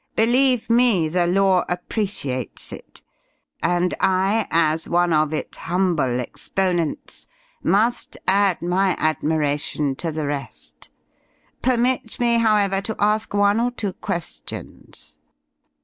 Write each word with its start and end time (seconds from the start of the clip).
Believe 0.15 0.67
me, 0.67 1.07
the 1.09 1.27
Law 1.27 1.63
appreciates 1.69 2.71
it, 2.71 3.03
and 3.61 3.93
I, 3.99 4.47
as 4.49 4.89
one 4.89 5.13
of 5.13 5.31
its 5.31 5.59
humble 5.59 6.19
exponents, 6.19 7.27
must 7.61 8.17
add 8.27 8.63
my 8.63 8.95
admiration 8.97 9.95
to 9.97 10.11
the 10.11 10.25
rest. 10.25 10.89
Permit 11.61 12.19
me, 12.19 12.39
however, 12.39 12.81
to 12.81 12.95
ask 12.97 13.35
one 13.35 13.59
or 13.59 13.69
two 13.69 13.93
questions. 13.93 15.19